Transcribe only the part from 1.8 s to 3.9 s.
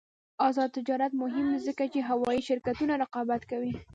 چې هوايي شرکتونه رقابت کوي.